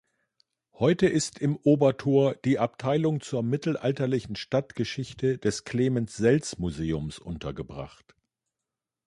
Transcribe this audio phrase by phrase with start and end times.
[0.73, 8.15] Heute ist im Obertor die Abteilung zur mittelalterlichen Stadtgeschichte des Clemens-Sels-Museums untergebracht.